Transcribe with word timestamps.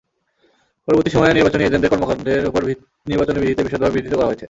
পরবর্তী 0.87 1.09
সময়ে 1.11 1.35
নির্বাচনী 1.35 1.63
এজেন্টদের 1.63 1.91
কর্মকাণ্ডের 1.93 2.41
ওপর 2.49 2.61
নির্বাচনী 3.07 3.37
বিধিতে 3.39 3.65
বিশদভাবে 3.65 3.95
বিধৃত 3.95 4.13
করা 4.15 4.27
হয়েছে। 4.27 4.39